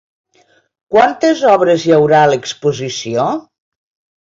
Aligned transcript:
Quantes 0.95 1.45
obres 1.53 1.87
hi 1.91 1.95
haurà 2.01 2.25
a 2.25 2.33
l'exposició? 2.35 3.33